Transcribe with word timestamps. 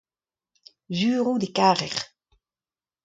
sur 0.97 1.23
out 1.31 1.45
e 1.47 1.49
karec'h. 1.57 2.03